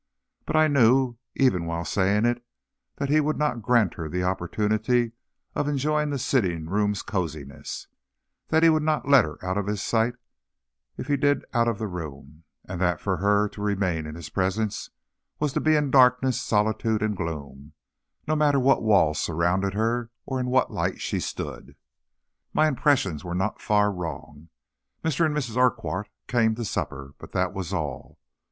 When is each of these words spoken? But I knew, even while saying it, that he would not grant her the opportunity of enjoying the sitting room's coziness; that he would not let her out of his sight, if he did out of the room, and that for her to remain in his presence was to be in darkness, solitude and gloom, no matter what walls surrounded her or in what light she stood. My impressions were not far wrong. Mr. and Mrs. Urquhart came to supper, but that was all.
But 0.47 0.55
I 0.55 0.67
knew, 0.67 1.17
even 1.35 1.67
while 1.67 1.85
saying 1.85 2.25
it, 2.25 2.43
that 2.95 3.09
he 3.11 3.19
would 3.19 3.37
not 3.37 3.61
grant 3.61 3.93
her 3.93 4.09
the 4.09 4.23
opportunity 4.23 5.11
of 5.53 5.67
enjoying 5.67 6.09
the 6.09 6.17
sitting 6.17 6.65
room's 6.67 7.03
coziness; 7.03 7.85
that 8.47 8.63
he 8.63 8.69
would 8.71 8.81
not 8.81 9.07
let 9.07 9.25
her 9.25 9.37
out 9.45 9.59
of 9.59 9.67
his 9.67 9.79
sight, 9.83 10.15
if 10.97 11.05
he 11.05 11.17
did 11.17 11.45
out 11.53 11.67
of 11.67 11.77
the 11.77 11.85
room, 11.85 12.45
and 12.65 12.81
that 12.81 12.99
for 12.99 13.17
her 13.17 13.47
to 13.49 13.61
remain 13.61 14.07
in 14.07 14.15
his 14.15 14.29
presence 14.31 14.89
was 15.39 15.53
to 15.53 15.59
be 15.61 15.75
in 15.75 15.91
darkness, 15.91 16.41
solitude 16.41 17.03
and 17.03 17.15
gloom, 17.15 17.73
no 18.27 18.35
matter 18.35 18.59
what 18.59 18.81
walls 18.81 19.19
surrounded 19.19 19.75
her 19.75 20.09
or 20.25 20.39
in 20.39 20.47
what 20.47 20.71
light 20.73 20.99
she 20.99 21.19
stood. 21.19 21.75
My 22.55 22.67
impressions 22.67 23.23
were 23.23 23.35
not 23.35 23.61
far 23.61 23.91
wrong. 23.91 24.49
Mr. 25.05 25.27
and 25.27 25.37
Mrs. 25.37 25.57
Urquhart 25.57 26.09
came 26.27 26.55
to 26.55 26.65
supper, 26.65 27.13
but 27.19 27.33
that 27.33 27.53
was 27.53 27.71
all. 27.71 28.17